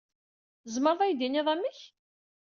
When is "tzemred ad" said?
0.63-1.01